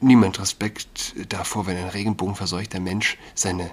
[0.00, 3.70] niemand Respekt davor, wenn ein regenbogenverseuchter Mensch seine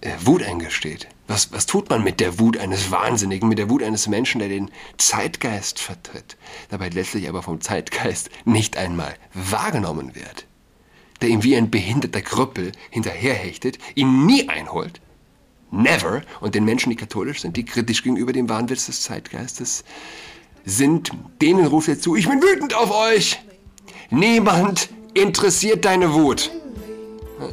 [0.00, 1.08] äh, Wut eingesteht.
[1.26, 4.48] Was, was tut man mit der Wut eines Wahnsinnigen, mit der Wut eines Menschen, der
[4.48, 6.36] den Zeitgeist vertritt,
[6.68, 10.46] dabei letztlich aber vom Zeitgeist nicht einmal wahrgenommen wird,
[11.20, 15.00] der ihm wie ein behinderter Krüppel hinterherhechtet, ihn nie einholt,
[15.70, 19.84] never, und den Menschen, die katholisch sind, die kritisch gegenüber dem Wahnwitz des Zeitgeistes
[20.64, 23.40] sind, denen ruft er zu, ich bin wütend auf euch.
[24.10, 26.50] Niemand interessiert deine Wut.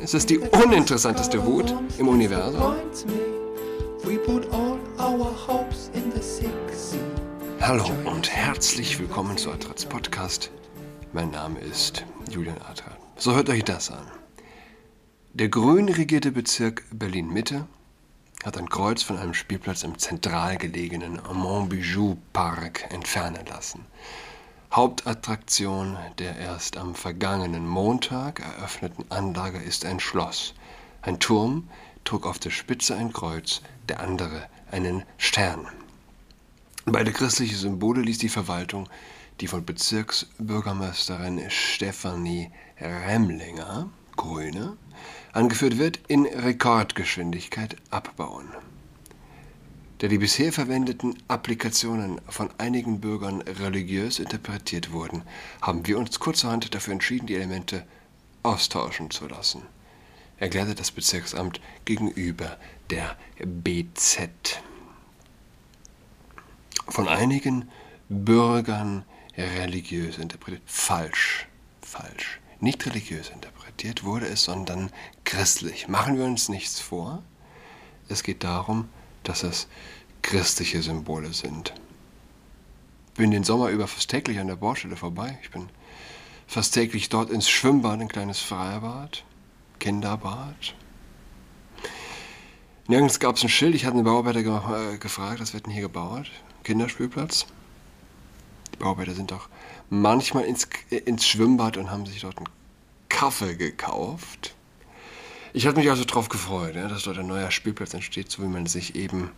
[0.01, 2.75] Ist die uninteressanteste Wut im Universum.
[7.61, 10.51] Hallo und herzlich willkommen zu Adrats Podcast.
[11.13, 12.97] Mein Name ist Julian Adrat.
[13.15, 14.05] So hört euch das an.
[15.31, 17.65] Der grün regierte Bezirk Berlin-Mitte
[18.43, 23.85] hat ein Kreuz von einem Spielplatz im zentral gelegenen Montbijou Park entfernen lassen.
[24.75, 30.55] Hauptattraktion der erst am vergangenen Montag eröffneten Anlage ist ein Schloss.
[31.03, 31.69] Ein Turm
[32.05, 35.67] trug auf der Spitze ein Kreuz, der andere einen Stern.
[36.85, 38.89] Beide christliche Symbole ließ die Verwaltung,
[39.41, 42.49] die von Bezirksbürgermeisterin Stefanie
[42.81, 44.75] Remlinger, Grüne,
[45.33, 48.49] angeführt wird, in Rekordgeschwindigkeit abbauen
[50.03, 55.23] da die bisher verwendeten Applikationen von einigen Bürgern religiös interpretiert wurden,
[55.61, 57.87] haben wir uns kurzerhand dafür entschieden, die Elemente
[58.43, 59.61] austauschen zu lassen,
[60.39, 62.57] erklärte das Bezirksamt gegenüber
[62.89, 64.61] der BZ.
[66.89, 67.69] Von einigen
[68.09, 69.05] Bürgern
[69.37, 70.63] religiös interpretiert.
[70.65, 71.47] Falsch,
[71.81, 72.41] falsch.
[72.59, 74.91] Nicht religiös interpretiert wurde es, sondern
[75.23, 75.87] christlich.
[75.87, 77.23] Machen wir uns nichts vor.
[78.09, 78.89] Es geht darum,
[79.23, 79.67] dass es
[80.23, 81.73] christliche Symbole sind.
[83.15, 85.37] Bin den Sommer über fast täglich an der Baustelle vorbei.
[85.43, 85.69] Ich bin
[86.47, 89.23] fast täglich dort ins Schwimmbad, ein kleines Freibad,
[89.77, 90.73] Kinderbad.
[92.87, 93.75] Nirgends gab es ein Schild.
[93.75, 96.31] Ich hatte einen Bauarbeiter ge äh, gefragt, was wird denn hier gebaut?
[96.63, 97.45] Kinderspielplatz.
[98.73, 99.47] Die Bauarbeiter sind doch
[99.89, 102.49] manchmal ins, äh, ins Schwimmbad und haben sich dort einen
[103.09, 104.55] Kaffee gekauft.
[105.53, 108.47] Ich hatte mich also darauf gefreut, ja, dass dort ein neuer Spielplatz entsteht, so wie
[108.47, 109.29] man sich eben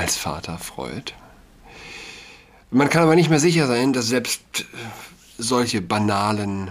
[0.00, 1.12] als Vater freut.
[2.70, 4.40] Man kann aber nicht mehr sicher sein, dass selbst
[5.36, 6.70] solche banalen,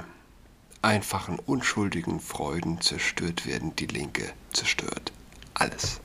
[0.82, 3.76] einfachen, unschuldigen Freuden zerstört werden.
[3.76, 5.12] Die Linke zerstört
[5.54, 6.02] alles.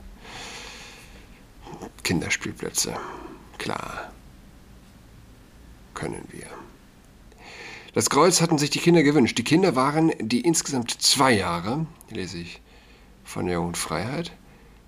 [2.02, 2.94] Kinderspielplätze,
[3.56, 4.12] klar,
[5.94, 6.46] können wir.
[7.94, 9.38] Das Kreuz hatten sich die Kinder gewünscht.
[9.38, 12.60] Die Kinder waren die insgesamt zwei Jahre, lese ich
[13.24, 14.32] von der Jugend Freiheit,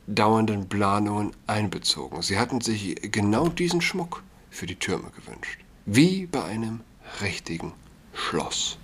[0.07, 2.23] dauernden Planungen einbezogen.
[2.23, 5.61] Sie hatten sich genau diesen Schmuck für die Türme gewünscht.
[5.85, 6.81] Wie bei einem
[7.21, 7.73] richtigen
[8.13, 8.79] Schloss.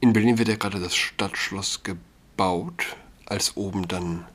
[0.00, 4.26] In Berlin wird ja gerade das Stadtschloss gebaut, als oben dann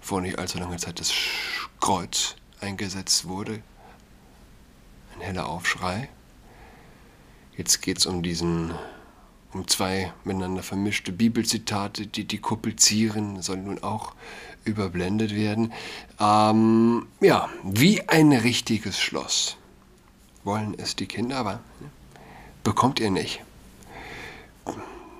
[0.00, 1.12] vor nicht allzu langer Zeit das
[1.80, 3.62] Kreuz eingesetzt wurde.
[5.14, 6.08] Ein heller Aufschrei.
[7.56, 8.72] Jetzt geht es um diesen,
[9.52, 14.14] um zwei miteinander vermischte Bibelzitate, die die Kuppel zieren, sollen nun auch
[14.64, 15.72] überblendet werden.
[16.20, 19.56] Ähm, ja, wie ein richtiges Schloss
[20.44, 21.60] wollen es die Kinder, aber
[22.62, 23.42] bekommt ihr nicht.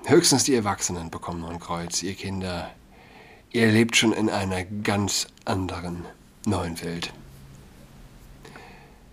[0.05, 2.71] Höchstens die Erwachsenen bekommen ein Kreuz, ihr Kinder.
[3.51, 6.05] Ihr lebt schon in einer ganz anderen
[6.45, 7.11] neuen Welt.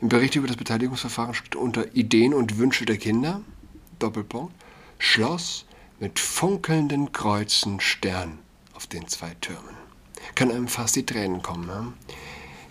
[0.00, 3.40] Im Bericht über das Beteiligungsverfahren steht unter Ideen und Wünsche der Kinder,
[3.98, 4.54] Doppelpunkt,
[4.98, 5.64] Schloss
[6.00, 8.38] mit funkelnden Kreuzen Stern
[8.74, 9.76] auf den zwei Türmen.
[10.34, 11.66] Kann einem fast die Tränen kommen.
[11.66, 11.92] Ne?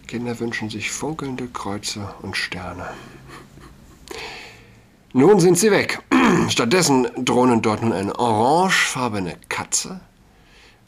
[0.08, 2.94] Kinder wünschen sich funkelnde Kreuze und Sterne.
[5.14, 6.04] Nun sind sie weg.
[6.50, 10.02] Stattdessen drohnen dort nun eine orangefarbene Katze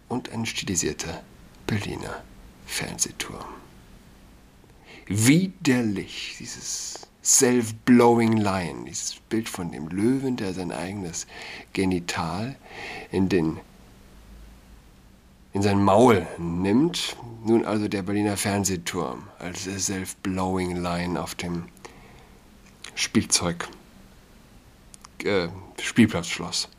[0.09, 1.23] und ein stilisierter
[1.65, 2.23] Berliner
[2.65, 3.57] Fernsehturm
[5.07, 11.27] widerlich, dieses Self-Blowing Lion, dieses Bild von dem Löwen, der sein eigenes
[11.73, 12.55] Genital
[13.11, 13.59] in den
[15.51, 17.17] in sein Maul nimmt.
[17.43, 21.65] Nun also der Berliner Fernsehturm als Self-Blowing Lion auf dem
[22.95, 23.67] Spielzeug
[25.23, 25.49] äh,
[25.81, 26.69] Spielplatzschloss.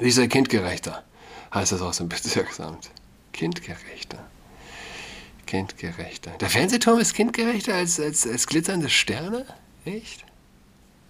[0.00, 1.04] Dieser kindgerechter
[1.52, 2.90] heißt das aus dem Bezirksamt.
[3.32, 4.18] Kindgerechter
[5.54, 6.32] kindgerechter.
[6.40, 9.46] Der Fernsehturm ist kindgerechter als, als, als glitzernde Sterne?
[9.84, 10.24] Echt?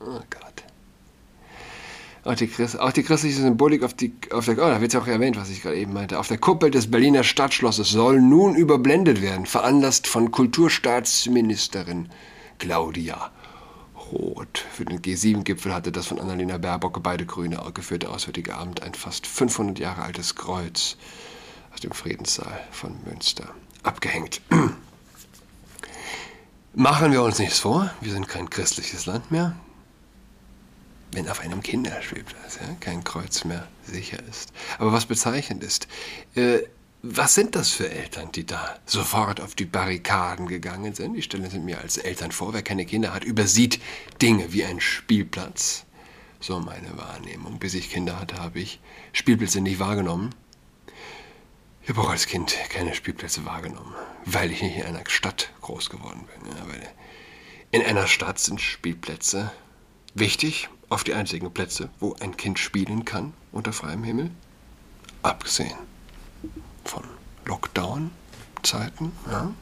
[0.00, 0.64] Oh Gott.
[2.24, 5.00] Auch die, Christ, auch die christliche Symbolik auf, die, auf der, oh, da wird ja
[5.00, 6.18] auch erwähnt, was ich gerade eben meinte.
[6.18, 12.10] Auf der Kuppel des Berliner Stadtschlosses soll nun überblendet werden, veranlasst von Kulturstaatsministerin
[12.58, 13.30] Claudia
[14.12, 14.64] rot.
[14.72, 19.26] Für den G7-Gipfel hatte das von Annalena Baerbock beide Grüne geführte Auswärtige Amt ein fast
[19.26, 20.98] 500 Jahre altes Kreuz
[21.72, 23.54] aus dem Friedenssaal von Münster
[23.84, 24.40] abgehängt.
[26.74, 29.54] Machen wir uns nichts vor, wir sind kein christliches Land mehr.
[31.12, 34.52] Wenn auf einem Kinderspielplatz ja, kein Kreuz mehr sicher ist.
[34.78, 35.86] Aber was bezeichnend ist,
[36.34, 36.62] äh,
[37.06, 41.14] was sind das für Eltern, die da sofort auf die Barrikaden gegangen sind?
[41.14, 43.78] Ich stelle mir als Eltern vor, wer keine Kinder hat, übersieht
[44.22, 45.84] Dinge wie ein Spielplatz.
[46.40, 47.58] So meine Wahrnehmung.
[47.58, 48.80] Bis ich Kinder hatte, habe ich
[49.12, 50.34] Spielplätze nicht wahrgenommen.
[51.84, 53.94] Ich habe auch als Kind keine Spielplätze wahrgenommen,
[54.24, 56.54] weil ich nicht in einer Stadt groß geworden bin.
[57.72, 59.52] in einer Stadt sind Spielplätze
[60.14, 64.30] wichtig, auf die einzigen Plätze, wo ein Kind spielen kann unter freiem Himmel.
[65.22, 65.76] Abgesehen
[66.86, 67.04] von
[67.44, 69.12] Lockdown-Zeiten.
[69.30, 69.52] Ja.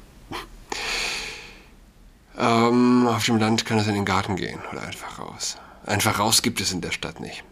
[2.38, 5.56] Ähm, auf dem Land kann es in den Garten gehen oder einfach raus.
[5.84, 7.42] Einfach raus gibt es in der Stadt nicht.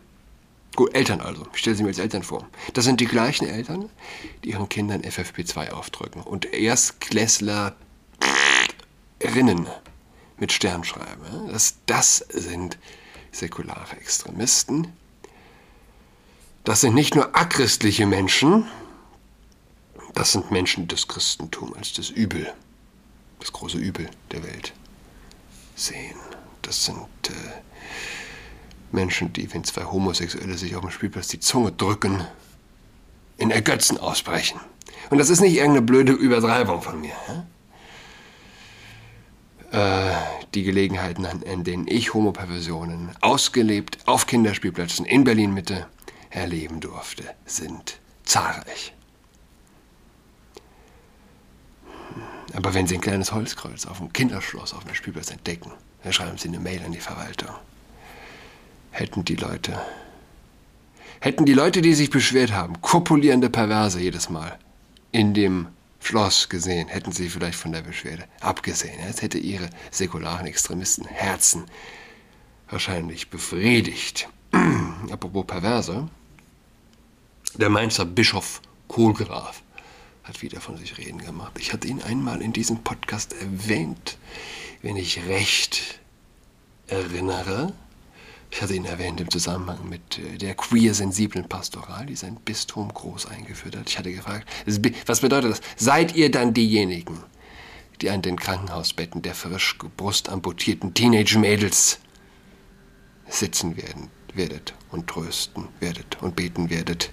[0.77, 1.47] Gut, Eltern also.
[1.53, 2.49] Ich stelle sie mir als Eltern vor.
[2.75, 3.91] Das sind die gleichen Eltern,
[4.45, 7.77] die ihren Kindern FFP2 aufdrücken und Erstklässlerinnen
[10.39, 11.49] mit Stern schreiben.
[11.49, 12.79] Das, das sind
[13.33, 14.93] säkulare Extremisten.
[16.65, 18.67] Das sind nicht nur achristliche Menschen,
[20.15, 22.53] das sind Menschen, die das Christentum als das Übel,
[23.39, 24.73] das große Übel der Welt
[25.77, 26.19] sehen.
[26.63, 27.33] Das sind äh,
[28.93, 32.25] Menschen, die, wenn zwei Homosexuelle sich auf dem Spielplatz die Zunge drücken,
[33.37, 34.61] in Ergötzen ausbrechen.
[35.11, 37.15] Und das ist nicht irgendeine blöde Übertreibung von mir.
[39.73, 40.13] Äh,
[40.55, 45.87] die Gelegenheiten, an denen ich Homoperversionen ausgelebt auf Kinderspielplätzen in Berlin-Mitte
[46.31, 48.95] erleben durfte, sind zahlreich.
[52.53, 55.71] Aber wenn Sie ein kleines Holzkreuz auf dem Kinderschloss auf dem Spielplatz entdecken,
[56.03, 57.55] dann schreiben Sie eine Mail an die Verwaltung.
[58.91, 59.81] Hätten die Leute,
[61.21, 64.59] hätten die Leute, die sich beschwert haben, kopulierende Perverse jedes Mal
[65.13, 65.69] in dem
[66.01, 68.99] Schloss gesehen, hätten sie vielleicht von der Beschwerde abgesehen.
[69.09, 71.65] Es hätte ihre säkularen Extremisten Herzen
[72.69, 74.29] wahrscheinlich befriedigt.
[75.11, 76.09] Apropos Perverse,
[77.55, 79.63] der Mainzer Bischof Kohlgraf
[80.25, 81.53] hat wieder von sich reden gemacht.
[81.59, 84.19] Ich hatte ihn einmal in diesem Podcast erwähnt,
[84.83, 86.01] wenn ich recht
[86.87, 87.73] erinnere.
[88.51, 93.27] Ich hatte ihn erwähnt im Zusammenhang mit äh, der queer-sensiblen Pastoral, die sein Bistum groß
[93.27, 93.89] eingeführt hat.
[93.89, 94.49] Ich hatte gefragt,
[95.07, 95.61] was bedeutet das?
[95.77, 97.23] Seid ihr dann diejenigen,
[98.01, 102.01] die an den Krankenhausbetten der frisch brustamputierten Teenage-Mädels
[103.29, 107.13] sitzen werden, werdet und trösten werdet und beten werdet?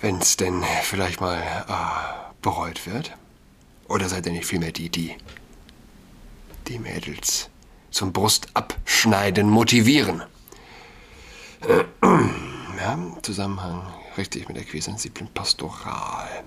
[0.00, 3.16] wenn es denn vielleicht mal äh, bereut wird?
[3.88, 5.16] Oder seid ihr nicht vielmehr die, die
[6.68, 7.48] die Mädels
[7.90, 10.22] zum Brustabschneiden motivieren?
[12.80, 13.82] Ja, Zusammenhang
[14.16, 16.44] richtig mit der queersensiblen Pastoral.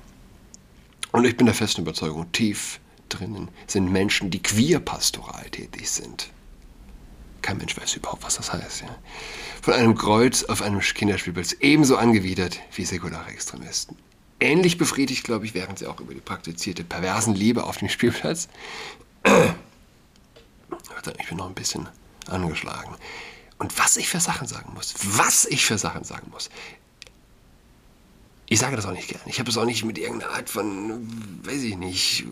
[1.12, 2.80] Und ich bin der festen Überzeugung, tief
[3.10, 6.30] drinnen sind Menschen, die queer-pastoral tätig sind.
[7.42, 8.82] Kein Mensch weiß überhaupt, was das heißt.
[8.82, 8.96] Ja?
[9.62, 13.98] Von einem Kreuz auf einem Kinderspielplatz ebenso angewidert wie säkulare Extremisten.
[14.40, 18.48] Ähnlich befriedigt, glaube ich, wären sie auch über die praktizierte perversen Liebe auf dem Spielplatz.
[21.20, 21.90] Ich bin noch ein bisschen
[22.28, 22.96] angeschlagen.
[23.58, 26.50] Und was ich für Sachen sagen muss, was ich für Sachen sagen muss.
[28.48, 29.22] Ich sage das auch nicht gern.
[29.28, 31.08] Ich habe es auch nicht mit irgendeiner Art von,
[31.46, 32.26] weiß ich nicht,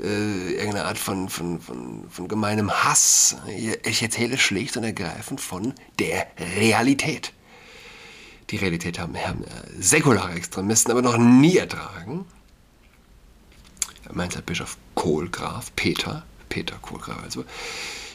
[0.00, 3.36] äh, irgendeine Art von, von, von, von gemeinem Hass.
[3.82, 7.32] Ich erzähle schlicht und ergreifend von der Realität.
[8.50, 9.48] Die Realität haben, haben äh,
[9.80, 12.24] säkulare Extremisten aber noch nie ertragen.
[14.12, 17.44] Mainzer Bischof Kohlgraf, Peter, Peter Kohlgraf also,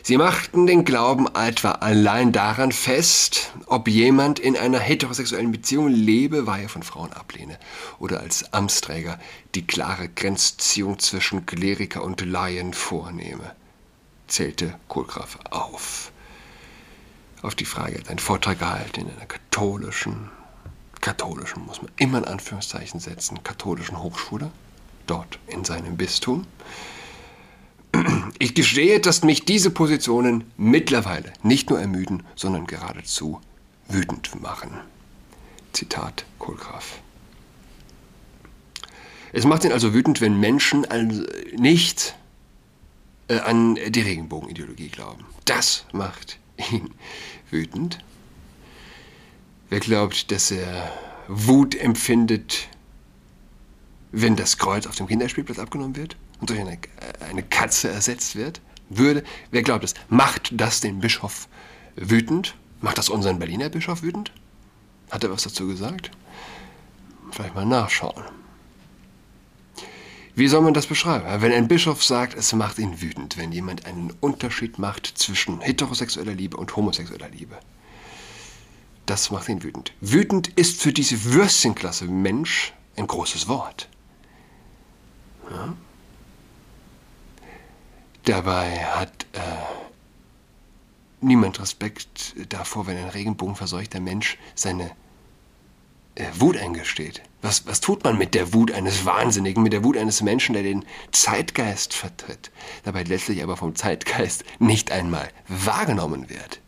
[0.06, 6.46] Sie machten den Glauben etwa allein daran fest, ob jemand in einer heterosexuellen Beziehung lebe,
[6.46, 7.58] Weihe von Frauen ablehne
[8.00, 9.18] oder als Amtsträger
[9.56, 13.56] die klare Grenzziehung zwischen Kleriker und Laien vornehme,
[14.28, 16.12] zählte Kohlgraf auf.
[17.42, 20.30] Auf die Frage hat ein Vortrag gehalten in einer katholischen,
[21.00, 24.52] katholischen muss man immer in Anführungszeichen setzen, katholischen Hochschule,
[25.08, 26.46] dort in seinem Bistum.
[28.40, 33.40] Ich gestehe, dass mich diese Positionen mittlerweile nicht nur ermüden, sondern geradezu
[33.88, 34.72] wütend machen.
[35.72, 37.00] Zitat Kohlgraf.
[39.32, 40.86] Es macht ihn also wütend, wenn Menschen
[41.56, 42.16] nicht
[43.28, 45.26] äh, an die Regenbogenideologie glauben.
[45.46, 46.38] Das macht
[46.72, 46.92] ihn
[47.50, 48.00] wütend.
[49.70, 50.92] Wer glaubt, dass er
[51.28, 52.68] Wut empfindet,
[54.12, 56.16] wenn das Kreuz auf dem Kinderspielplatz abgenommen wird?
[56.46, 56.78] Durch eine,
[57.30, 61.48] eine Katze ersetzt wird, Würde, wer glaubt es, macht das den Bischof
[61.96, 62.56] wütend?
[62.82, 64.32] Macht das unseren Berliner Bischof wütend?
[65.10, 66.12] Hat er was dazu gesagt?
[67.32, 68.24] Vielleicht mal nachschauen.
[70.36, 71.42] Wie soll man das beschreiben?
[71.42, 76.34] Wenn ein Bischof sagt, es macht ihn wütend, wenn jemand einen Unterschied macht zwischen heterosexueller
[76.34, 77.56] Liebe und homosexueller Liebe.
[79.06, 79.94] Das macht ihn wütend.
[80.02, 83.90] Wütend ist für diese Würstchenklasse Mensch ein großes Wort.
[85.50, 85.74] Ja?
[88.26, 89.40] Dabei hat äh,
[91.20, 94.92] niemand Respekt davor, wenn ein regenbogenverseuchter Mensch seine
[96.16, 97.22] äh, Wut eingesteht.
[97.42, 100.64] Was, was tut man mit der Wut eines Wahnsinnigen, mit der Wut eines Menschen, der
[100.64, 102.52] den Zeitgeist vertritt,
[102.84, 106.62] dabei letztlich aber vom Zeitgeist nicht einmal wahrgenommen wird,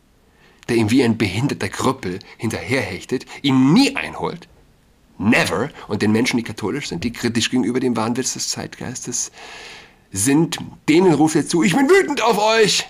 [0.68, 4.46] der ihm wie ein behinderter Krüppel hinterherhechtet, ihn nie einholt,
[5.16, 9.32] never, und den Menschen, die katholisch sind, die kritisch gegenüber dem Wahnwitz des Zeitgeistes
[10.12, 10.58] sind,
[10.88, 12.86] denen ruft er zu, ich bin wütend auf euch.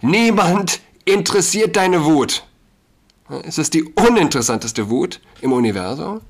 [0.00, 2.44] Niemand interessiert deine Wut.
[3.44, 6.20] Es ist die uninteressanteste Wut im Universum.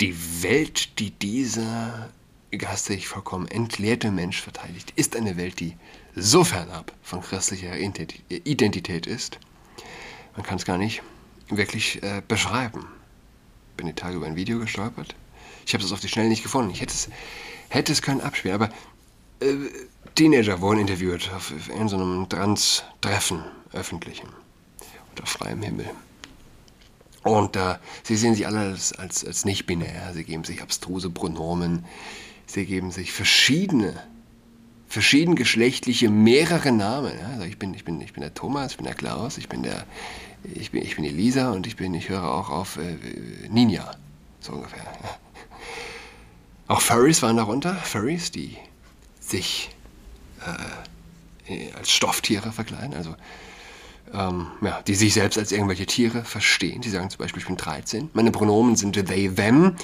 [0.00, 2.10] Die Welt, die dieser
[2.50, 5.76] geistig vollkommen entleerte Mensch verteidigt, ist eine Welt, die
[6.16, 9.38] so fernab von christlicher Identität ist.
[10.34, 11.02] Man kann es gar nicht
[11.48, 12.86] wirklich äh, beschreiben.
[13.76, 15.14] Bin die Tage über ein Video gestolpert.
[15.66, 16.70] Ich habe es auf die Schnelle nicht gefunden.
[16.70, 17.08] Ich hätte es,
[17.70, 18.70] hätte es können abspielen, aber
[19.40, 19.54] äh,
[20.14, 24.28] Teenager wurden interviewt auf in so einem Trans-Treffen, öffentlichen,
[25.10, 25.88] unter freiem Himmel.
[27.22, 31.10] Und äh, sie sehen sich alle als, als, als nicht binär, sie geben sich abstruse
[31.10, 31.84] Pronomen,
[32.46, 34.02] sie geben sich verschiedene,
[34.88, 37.12] verschiedengeschlechtliche, mehrere Namen.
[37.18, 37.28] Ja?
[37.34, 39.62] Also ich, bin, ich, bin, ich bin der Thomas, ich bin der Klaus, ich bin,
[39.62, 39.84] der,
[40.54, 42.96] ich bin, ich bin die Lisa und ich, bin, ich höre auch auf äh,
[43.48, 43.90] Ninja,
[44.40, 44.82] so ungefähr.
[44.82, 45.29] Ja?
[46.70, 48.56] Auch Furries waren darunter, Furries, die
[49.18, 49.70] sich
[51.48, 53.16] äh, als Stofftiere verkleiden, also
[54.14, 56.80] ähm, ja, die sich selbst als irgendwelche Tiere verstehen.
[56.80, 59.74] Die sagen zum Beispiel, ich bin 13, meine Pronomen sind they, them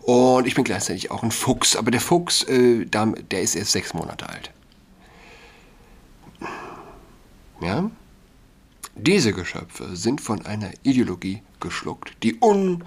[0.00, 3.94] und ich bin gleichzeitig auch ein Fuchs, aber der Fuchs, äh, der ist erst sechs
[3.94, 4.50] Monate alt.
[7.60, 7.88] Ja?
[8.96, 12.82] Diese Geschöpfe sind von einer Ideologie geschluckt, die un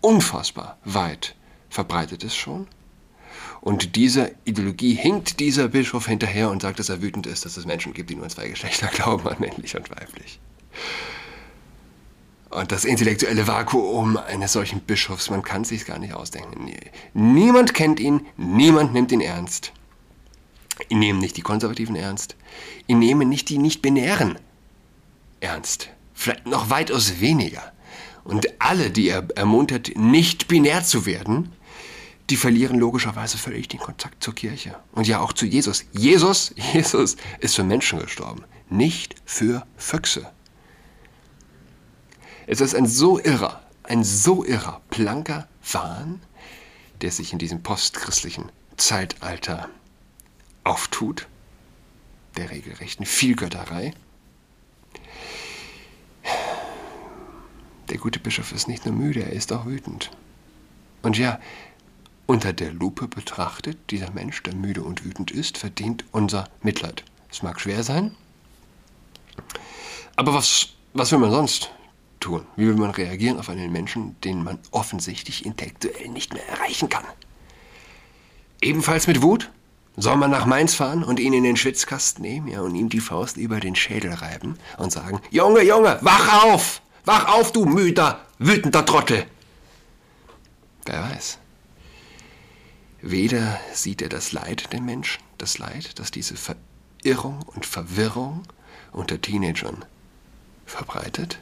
[0.00, 1.36] unfassbar weit
[1.68, 2.66] verbreitet ist schon
[3.60, 7.66] und dieser Ideologie hinkt dieser Bischof hinterher und sagt, dass er wütend ist, dass es
[7.66, 10.40] Menschen gibt, die nur zwei Geschlechter glauben, an männlich und weiblich.
[12.48, 16.68] Und das intellektuelle Vakuum eines solchen Bischofs, man kann es sich gar nicht ausdenken.
[17.14, 19.72] Niemand kennt ihn, niemand nimmt ihn ernst.
[20.88, 22.36] Ihn nehmen nicht die Konservativen ernst.
[22.88, 24.38] Ihn nehmen nicht die Nicht-Binären
[25.40, 25.90] ernst.
[26.14, 27.72] Vielleicht noch weitaus weniger.
[28.24, 31.52] Und alle, die er ermuntert, nicht binär zu werden,
[32.30, 35.84] die verlieren logischerweise völlig den Kontakt zur Kirche und ja auch zu Jesus.
[35.92, 40.30] Jesus, Jesus ist für Menschen gestorben, nicht für Füchse.
[42.46, 46.22] Es ist ein so irrer, ein so irrer, blanker Wahn,
[47.00, 49.68] der sich in diesem postchristlichen Zeitalter
[50.62, 51.26] auftut,
[52.36, 53.92] der regelrechten Vielgötterei.
[57.88, 60.12] Der gute Bischof ist nicht nur müde, er ist auch wütend.
[61.02, 61.40] Und ja,
[62.30, 67.02] unter der Lupe betrachtet, dieser Mensch, der müde und wütend ist, verdient unser Mitleid.
[67.28, 68.14] Es mag schwer sein,
[70.14, 71.72] aber was, was will man sonst
[72.20, 72.46] tun?
[72.54, 77.02] Wie will man reagieren auf einen Menschen, den man offensichtlich intellektuell nicht mehr erreichen kann?
[78.62, 79.50] Ebenfalls mit Wut?
[79.96, 83.00] Soll man nach Mainz fahren und ihn in den Schwitzkasten nehmen ja, und ihm die
[83.00, 86.80] Faust über den Schädel reiben und sagen, Junge, Junge, wach auf!
[87.04, 89.26] Wach auf, du müder, wütender Trottel!
[90.86, 91.40] Wer weiß.
[93.02, 98.42] Weder sieht er das Leid der Menschen, das Leid, das diese Verirrung und Verwirrung
[98.92, 99.84] unter Teenagern
[100.66, 101.38] verbreitet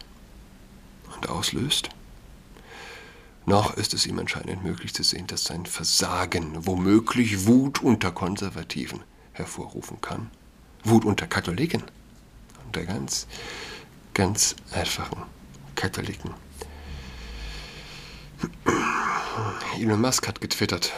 [1.14, 1.90] und auslöst,
[3.48, 9.00] noch ist es ihm anscheinend möglich zu sehen, dass sein Versagen womöglich Wut unter Konservativen
[9.32, 10.30] hervorrufen kann.
[10.84, 11.82] Wut unter Katholiken.
[12.66, 13.26] Unter ganz,
[14.12, 15.22] ganz einfachen
[15.76, 16.34] Katholiken.
[19.80, 20.92] Elon Musk hat getwittert,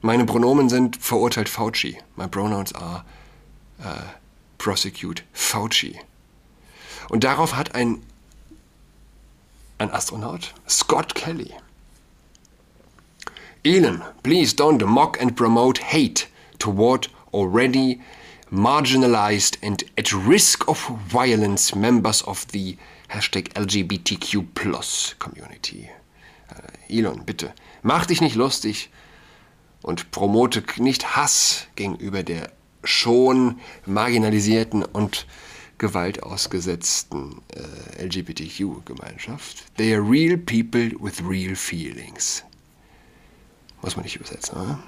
[0.00, 1.98] meine Pronomen sind verurteilt Fauci.
[2.16, 3.04] My pronouns are
[3.80, 4.02] uh,
[4.58, 5.98] prosecute Fauci.
[7.08, 8.02] Und darauf hat ein,
[9.78, 11.54] ein Astronaut, Scott Kelly,
[13.64, 16.28] Elon, please don't mock and promote hate
[16.58, 18.00] toward already
[18.50, 22.76] marginalized and at risk of violence members of the
[23.10, 25.90] hashtag LGBTQ plus community.
[26.50, 27.52] Uh, Elon, bitte,
[27.82, 28.90] mach dich nicht lustig
[29.82, 32.52] und promote nicht Hass gegenüber der
[32.84, 35.26] schon marginalisierten und
[35.78, 39.64] Gewalt ausgesetzten äh, LGBTQ-Gemeinschaft.
[39.76, 42.42] They are real people with real feelings.
[43.82, 44.82] Muss man nicht übersetzen, oder?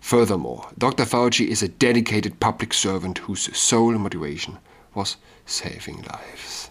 [0.00, 1.06] Furthermore, Dr.
[1.06, 4.58] Fauci is a dedicated public servant whose sole motivation
[4.94, 5.16] was
[5.46, 6.68] saving lives.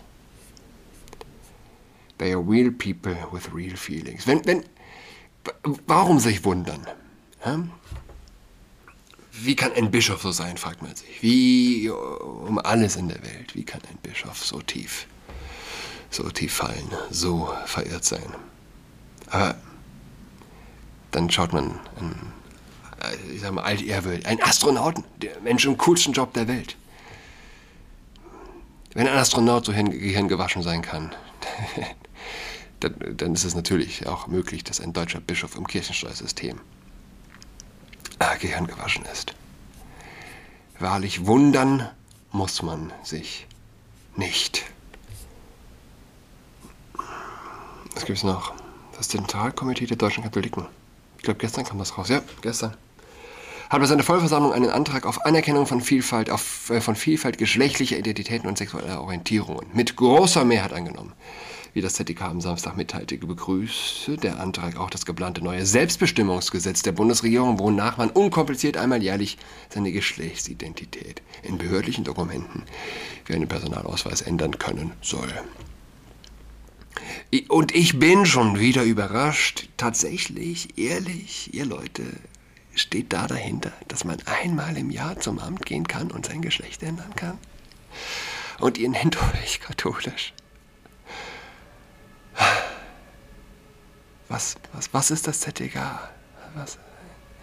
[2.18, 4.28] They are real people with real feelings.
[4.28, 4.66] Wenn, wenn,
[5.88, 6.86] warum sich wundern?
[7.46, 7.64] Ja?
[9.32, 11.22] Wie kann ein Bischof so sein, fragt man sich.
[11.22, 15.08] Wie um alles in der Welt, wie kann ein Bischof so tief,
[16.10, 18.36] so tief fallen, so verirrt sein?
[19.28, 19.56] Aber
[21.12, 22.34] dann schaut man an,
[23.34, 26.76] ich sag mal, altehrwürdig, einen Astronauten, der Mensch im coolsten Job der Welt.
[28.94, 31.16] Wenn ein Astronaut so gehirngewaschen sein kann,
[32.82, 36.60] dann, dann, ist es natürlich auch möglich, dass ein deutscher Bischof im Kirchensteuersystem
[38.22, 39.34] äh, gehirngewaschen ist.
[40.80, 41.90] Wahrlich wundern
[42.32, 43.48] muss man sich
[44.16, 44.64] nicht.
[47.96, 48.54] Was gibt es noch?
[48.98, 50.66] Das Zentralkomitee der deutschen Katholiken.
[51.18, 52.10] Ich glaube, gestern kam das raus.
[52.10, 52.76] Ja, gestern
[53.70, 57.98] hat bei seiner Vollversammlung einen Antrag auf Anerkennung von Vielfalt, auf, äh, von Vielfalt geschlechtlicher
[57.98, 61.14] Identitäten und sexueller Orientierungen mit großer Mehrheit angenommen.
[61.74, 66.92] Wie das ZDK am Samstag mitteilte, begrüßte der Antrag auch das geplante neue Selbstbestimmungsgesetz der
[66.92, 69.38] Bundesregierung, wonach man unkompliziert einmal jährlich
[69.70, 72.64] seine Geschlechtsidentität in behördlichen Dokumenten
[73.26, 75.32] wie einen Personalausweis ändern können soll.
[77.48, 79.70] Und ich bin schon wieder überrascht.
[79.78, 82.04] Tatsächlich, ehrlich, ihr Leute,
[82.76, 86.84] steht da dahinter, dass man einmal im Jahr zum Amt gehen kann und sein Geschlecht
[86.84, 87.38] ändern kann?
[88.60, 90.34] Und ihr nennt euch katholisch.
[94.30, 95.76] Was, was, was ist das ZDK?
[96.56, 96.78] Was?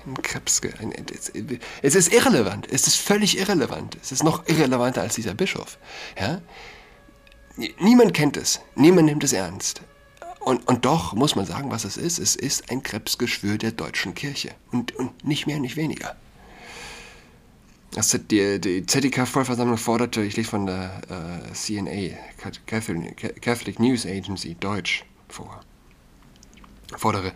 [0.06, 0.60] Ein Krebs.
[0.80, 0.94] Ein,
[1.82, 2.66] es ist irrelevant.
[2.70, 3.98] Es ist völlig irrelevant.
[4.00, 5.78] Es ist noch irrelevanter als dieser Bischof.
[6.18, 6.40] Ja?
[7.78, 8.60] Niemand kennt es.
[8.74, 9.82] Niemand nimmt es ernst.
[10.40, 12.18] Und, und doch muss man sagen, was es ist.
[12.18, 14.54] Es ist ein Krebsgeschwür der deutschen Kirche.
[14.70, 16.16] Und, und nicht mehr, nicht weniger.
[17.92, 22.16] Das, die, die ZDK-Vollversammlung forderte, ich lese von der äh, CNA,
[22.66, 25.60] Catholic, Catholic News Agency, Deutsch, vor
[26.96, 27.32] fordere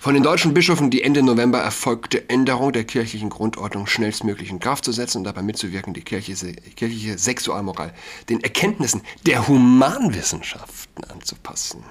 [0.00, 4.84] von den deutschen Bischöfen die Ende November erfolgte Änderung der kirchlichen Grundordnung schnellstmöglich in Kraft
[4.84, 7.94] zu setzen und dabei mitzuwirken, die kirchliche, kirchliche Sexualmoral
[8.28, 11.84] den Erkenntnissen der Humanwissenschaften anzupassen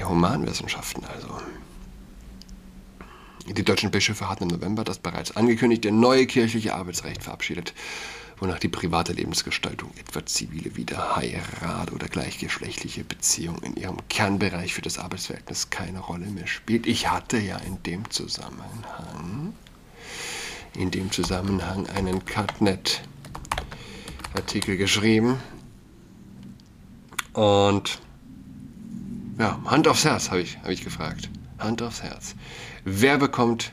[0.00, 1.28] der Humanwissenschaften also.
[3.46, 7.74] Die deutschen Bischöfe hatten im November das bereits angekündigte neue kirchliche Arbeitsrecht verabschiedet,
[8.38, 14.98] wonach die private Lebensgestaltung, etwa zivile Wiederheirat oder gleichgeschlechtliche Beziehungen in ihrem Kernbereich für das
[14.98, 16.86] Arbeitsverhältnis keine Rolle mehr spielt.
[16.86, 19.54] Ich hatte ja in dem Zusammenhang,
[20.76, 25.40] in dem Zusammenhang einen Cutnet-Artikel geschrieben
[27.32, 27.98] und
[29.38, 31.30] ja, Hand aufs Herz, habe ich, hab ich gefragt.
[31.58, 32.34] Hand aufs Herz.
[32.84, 33.72] Wer bekommt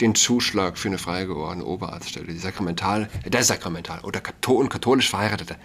[0.00, 2.26] den Zuschlag für eine freigeordnete Oberarztstelle?
[2.26, 5.56] Die Sakramental, der Sakramental oder kathol katholisch verheiratete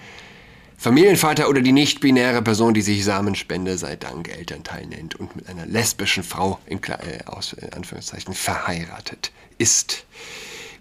[0.79, 5.65] Familienvater oder die nicht-binäre Person, die sich Samenspende sei Dank Elternteil nennt und mit einer
[5.65, 10.05] lesbischen Frau in, äh, aus in Anführungszeichen verheiratet ist.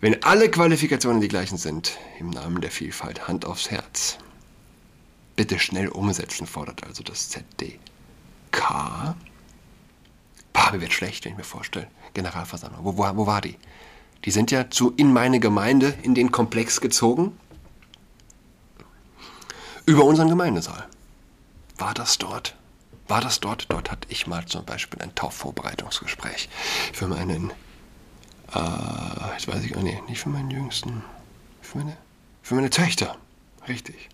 [0.02, 4.18] Wenn alle Qualifikationen die gleichen sind, im Namen der Vielfalt Hand aufs Herz.
[5.34, 7.78] Bitte schnell umsetzen, fordert also das ZD.
[10.72, 11.88] Mir wird schlecht, wenn ich mir vorstelle.
[12.14, 12.84] Generalversammlung.
[12.84, 13.56] Wo, wo, wo war die?
[14.24, 17.38] Die sind ja zu in meine Gemeinde, in den Komplex gezogen.
[19.84, 20.86] Über unseren Gemeindesaal.
[21.78, 22.56] War das dort?
[23.08, 23.66] War das dort?
[23.68, 26.48] Dort hatte ich mal zum Beispiel ein Taufvorbereitungsgespräch
[26.92, 27.50] für meinen,
[28.52, 31.04] äh, jetzt weiß ich, oh nee, nicht für meinen Jüngsten,
[31.62, 31.96] für meine,
[32.42, 33.16] für meine Töchter.
[33.68, 34.08] Richtig.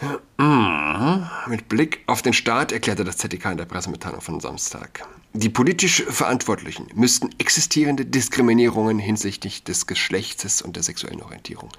[0.00, 1.26] Mhm.
[1.48, 5.06] Mit Blick auf den Staat erklärte das ZDK in der Pressemitteilung von Samstag.
[5.34, 11.70] Die politisch Verantwortlichen müssten existierende Diskriminierungen hinsichtlich des Geschlechtes und der sexuellen Orientierung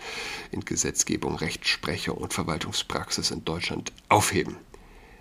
[0.52, 4.58] in Gesetzgebung, Rechtsprechung und Verwaltungspraxis in Deutschland aufheben.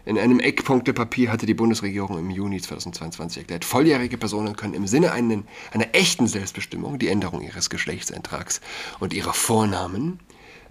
[0.04, 5.12] In einem Eckpunktepapier hatte die Bundesregierung im Juni 2022 erklärt, volljährige Personen können im Sinne
[5.12, 5.44] einer
[5.92, 8.60] echten Selbstbestimmung die Änderung ihres Geschlechtseintrags
[9.00, 10.18] und ihrer Vornamen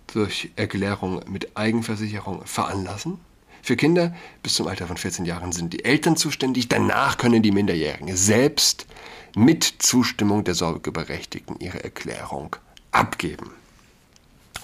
[0.07, 3.19] durch Erklärung mit Eigenversicherung veranlassen.
[3.61, 6.69] Für Kinder bis zum Alter von 14 Jahren sind die Eltern zuständig.
[6.69, 8.85] Danach können die Minderjährigen selbst
[9.35, 12.55] mit Zustimmung der Sorgeberechtigten ihre Erklärung
[12.91, 13.51] abgeben.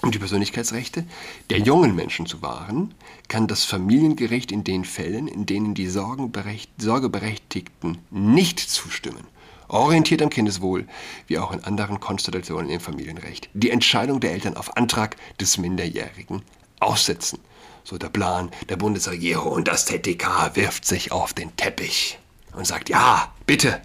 [0.00, 1.04] Um die Persönlichkeitsrechte
[1.48, 2.92] der jungen Menschen zu wahren,
[3.28, 9.26] kann das Familiengericht in den Fällen, in denen die Sorgeberechtigten nicht zustimmen,
[9.74, 10.86] orientiert am Kindeswohl,
[11.26, 16.42] wie auch in anderen Konstellationen im Familienrecht, die Entscheidung der Eltern auf Antrag des Minderjährigen
[16.80, 17.40] aussetzen.
[17.82, 22.18] So der Plan der Bundesregierung und das TTK wirft sich auf den Teppich
[22.54, 23.82] und sagt, ja, bitte,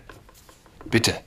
[0.86, 1.20] bitte,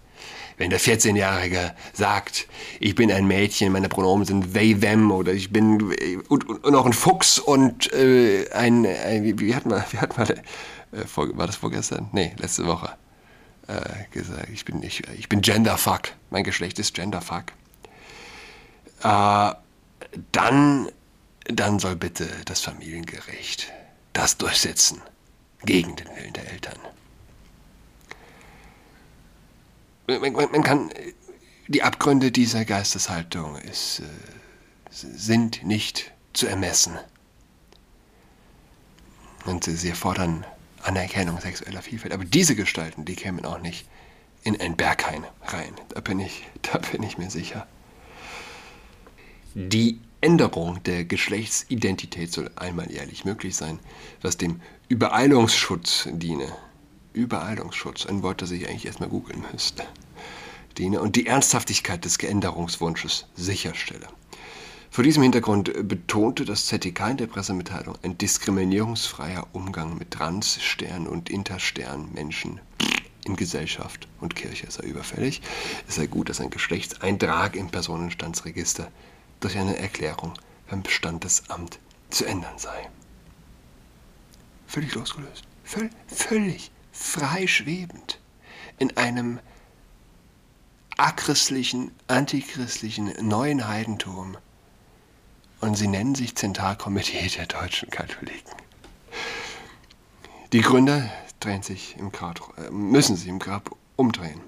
[0.57, 2.47] wenn der 14-Jährige sagt,
[2.79, 5.93] ich bin ein Mädchen, meine Pronomen sind they, them oder ich bin
[6.29, 9.99] und, und, und auch ein Fuchs und äh, ein, ein, wie, wie hat man, wie
[9.99, 12.09] hat man, äh, vor, war das vorgestern?
[12.13, 12.97] Nee, letzte Woche
[13.69, 17.45] äh, gesagt, ich bin, ich, ich bin Genderfuck, mein Geschlecht ist Genderfuck.
[19.03, 19.53] Äh,
[20.33, 20.89] dann,
[21.45, 23.73] dann soll bitte das Familiengericht
[24.13, 25.01] das durchsetzen
[25.65, 26.79] gegen den Willen der Eltern.
[30.07, 30.91] Man, man, man kann
[31.69, 34.05] die Abgründe dieser Geisteshaltung ist, äh,
[34.91, 36.99] sind nicht zu ermessen.
[39.47, 40.45] Und sie fordern
[40.83, 42.13] Anerkennung sexueller Vielfalt.
[42.13, 43.87] Aber diese Gestalten, die kämen auch nicht
[44.43, 45.75] in ein Berghain rein.
[45.91, 47.67] Da bin ich, da bin ich mir sicher.
[49.55, 53.81] Die Änderung der Geschlechtsidentität soll einmal jährlich möglich sein,
[54.23, 56.47] was dem Übereilungsschutz diene.
[57.13, 59.85] Übereilungsschutz, ein Wort, das ich eigentlich erstmal googeln müsste.
[60.79, 64.09] Diene und die Ernsthaftigkeit des Geänderungswunsches sicherstelle.
[64.93, 71.07] Vor diesem Hintergrund betonte das ZDK in der Pressemitteilung, ein diskriminierungsfreier Umgang mit Trans-, Stern-
[71.07, 72.61] und Interstern-Menschen
[73.25, 75.41] in Gesellschaft und Kirche sei überfällig.
[75.89, 78.93] Es sei gut, dass ein Geschlechtseintrag im Personenstandsregister
[79.41, 80.35] durch eine Erklärung
[80.69, 81.79] beim Standesamt
[82.11, 82.91] zu ändern sei.
[84.67, 88.21] Völlig losgelöst, völ völlig freischwebend
[88.79, 89.41] in einem
[90.99, 94.37] achristlichen, antichristlichen neuen Heidentum
[95.63, 98.53] und sie nennen sich Zentralkomitee der deutschen Katholiken.
[100.53, 104.41] Die Gründer drehen sich im Grab, äh, müssen sich im Grab umdrehen.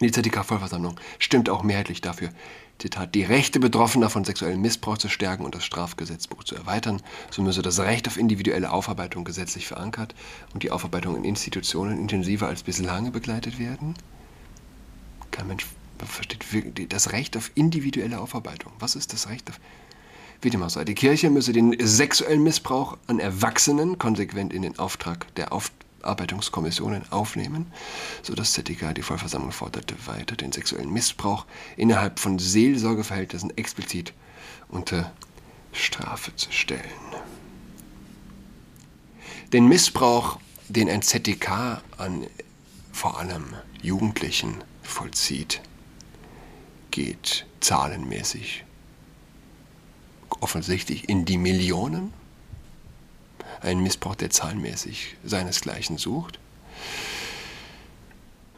[0.00, 2.30] Die ZDK-Vollversammlung stimmt auch mehrheitlich dafür,
[2.78, 7.00] Zitat, die Rechte Betroffener von sexuellem Missbrauch zu stärken und das Strafgesetzbuch zu erweitern.
[7.30, 10.14] So müsse das Recht auf individuelle Aufarbeitung gesetzlich verankert
[10.52, 13.94] und die Aufarbeitung in Institutionen intensiver als bislang begleitet werden.
[15.30, 15.66] Kein Mensch
[15.98, 18.72] versteht das Recht auf individuelle Aufarbeitung.
[18.80, 19.60] Was ist das Recht auf
[20.44, 24.78] wie dem auch sei, die Kirche müsse den sexuellen Missbrauch an Erwachsenen konsequent in den
[24.78, 27.72] Auftrag der Aufarbeitungskommissionen aufnehmen,
[28.22, 34.12] so dass ZDK die Vollversammlung forderte weiter, den sexuellen Missbrauch innerhalb von Seelsorgeverhältnissen explizit
[34.68, 35.12] unter
[35.72, 36.82] Strafe zu stellen.
[39.52, 42.26] Den Missbrauch, den ein ZDK an
[42.92, 45.60] vor allem Jugendlichen vollzieht,
[46.90, 48.63] geht zahlenmäßig
[50.40, 52.12] offensichtlich in die Millionen.
[53.60, 56.38] Ein Missbrauch, der zahlenmäßig seinesgleichen sucht.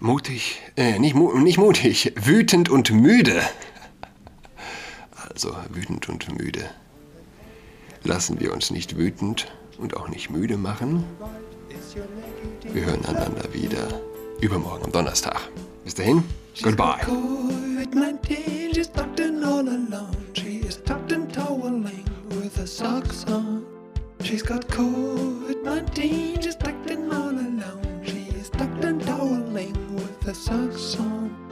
[0.01, 3.41] Mutig, äh, nicht, nicht mutig, wütend und müde.
[5.31, 6.69] Also wütend und müde.
[8.05, 9.47] Lassen wir uns nicht wütend
[9.79, 11.05] und auch nicht müde machen.
[12.63, 14.01] Wir hören einander wieder
[14.41, 15.41] übermorgen am Donnerstag.
[15.85, 16.25] Bis dahin,
[16.63, 17.01] goodbye.
[22.77, 23.65] Socks on.
[24.21, 28.03] She's got COVID-19, she's tucked in all alone.
[28.05, 31.46] She's tucked and toweling with her socks on.